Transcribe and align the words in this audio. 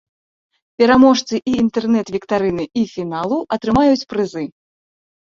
Пераможцы 0.81 1.35
і 1.51 1.53
інтэрнэт-віктарыны, 1.65 2.63
і 2.83 2.89
фіналу 2.97 3.41
атрымаюць 3.59 4.05
прызы. 4.17 4.45